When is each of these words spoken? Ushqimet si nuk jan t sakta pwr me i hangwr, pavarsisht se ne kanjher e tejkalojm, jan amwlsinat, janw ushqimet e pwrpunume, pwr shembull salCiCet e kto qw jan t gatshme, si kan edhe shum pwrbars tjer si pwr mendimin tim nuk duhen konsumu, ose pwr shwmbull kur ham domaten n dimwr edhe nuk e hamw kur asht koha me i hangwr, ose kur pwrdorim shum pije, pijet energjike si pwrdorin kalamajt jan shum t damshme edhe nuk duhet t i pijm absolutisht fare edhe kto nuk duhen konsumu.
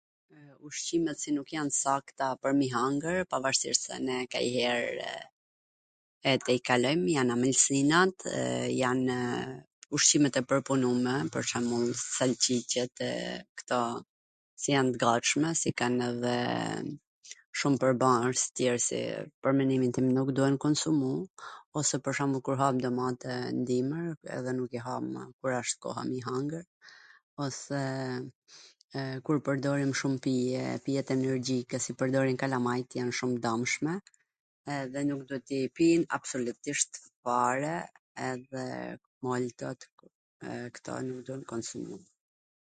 Ushqimet 0.67 1.17
si 1.23 1.31
nuk 1.35 1.49
jan 1.55 1.69
t 1.71 1.75
sakta 1.85 2.27
pwr 2.43 2.51
me 2.59 2.63
i 2.67 2.69
hangwr, 2.77 3.15
pavarsisht 3.33 3.83
se 3.87 3.95
ne 4.07 4.17
kanjher 4.35 5.01
e 6.31 6.33
tejkalojm, 6.47 7.03
jan 7.15 7.29
amwlsinat, 7.35 8.15
janw 8.81 9.09
ushqimet 9.97 10.35
e 10.41 10.45
pwrpunume, 10.51 11.15
pwr 11.35 11.43
shembull 11.51 11.89
salCiCet 12.15 12.95
e 13.07 13.13
kto 13.63 13.81
qw 14.61 14.67
jan 14.77 14.87
t 14.93 15.01
gatshme, 15.05 15.49
si 15.61 15.69
kan 15.81 15.95
edhe 16.09 16.35
shum 17.61 17.75
pwrbars 17.81 18.41
tjer 18.57 18.77
si 18.89 18.99
pwr 19.43 19.51
mendimin 19.59 19.93
tim 19.97 20.07
nuk 20.17 20.29
duhen 20.39 20.57
konsumu, 20.65 21.13
ose 21.79 21.95
pwr 22.05 22.13
shwmbull 22.19 22.43
kur 22.47 22.57
ham 22.61 22.75
domaten 22.85 23.43
n 23.55 23.63
dimwr 23.69 24.05
edhe 24.39 24.51
nuk 24.57 24.71
e 24.77 24.83
hamw 24.87 25.19
kur 25.39 25.51
asht 25.59 25.77
koha 25.85 26.01
me 26.09 26.15
i 26.19 26.27
hangwr, 26.29 26.63
ose 27.43 27.79
kur 29.27 29.37
pwrdorim 29.47 29.91
shum 29.99 30.15
pije, 30.25 30.65
pijet 30.85 31.09
energjike 31.15 31.75
si 31.85 31.91
pwrdorin 31.99 32.37
kalamajt 32.41 32.89
jan 32.99 33.11
shum 33.19 33.31
t 33.37 33.43
damshme 33.47 33.93
edhe 34.79 34.99
nuk 35.09 35.21
duhet 35.29 35.45
t 35.47 35.51
i 35.63 35.69
pijm 35.79 36.01
absolutisht 36.19 36.91
fare 37.23 37.75
edhe 38.31 38.65
kto 40.75 40.93
nuk 41.07 41.19
duhen 41.25 41.43
konsumu. 41.55 41.95